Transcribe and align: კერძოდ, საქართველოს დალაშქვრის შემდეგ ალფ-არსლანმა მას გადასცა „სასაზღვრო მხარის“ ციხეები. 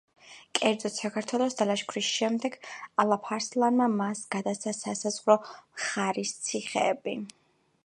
კერძოდ, 0.59 0.93
საქართველოს 0.93 1.57
დალაშქვრის 1.59 2.07
შემდეგ 2.21 2.57
ალფ-არსლანმა 3.05 3.89
მას 3.99 4.25
გადასცა 4.37 4.75
„სასაზღვრო 4.79 5.39
მხარის“ 5.51 6.35
ციხეები. 6.49 7.19